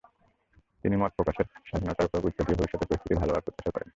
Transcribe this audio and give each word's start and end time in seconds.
তিনি 0.83 0.95
মতপ্রকাশের 0.95 1.47
স্বাধীনতার 1.69 2.07
ওপর 2.07 2.21
গুরুত্ব 2.23 2.39
দিয়ে 2.43 2.57
ভবিষ্যতের 2.57 2.87
পরিস্থিতি 2.89 3.13
ভালো 3.15 3.31
হওয়ার 3.31 3.45
প্রত্যাশা 3.45 3.73
করেন। 3.73 3.89